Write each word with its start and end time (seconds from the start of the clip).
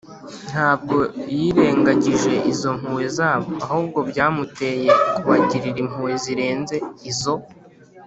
ntabwo 0.49 0.97
yirengagije 1.37 2.33
izo 2.51 2.69
mpuhwe 2.79 3.05
zabo, 3.17 3.49
ahubwo 3.65 3.99
byamuteye 4.09 4.89
kubagirira 5.15 5.77
impuhwe 5.83 6.13
zirenze 6.23 6.75
izo 7.11 7.33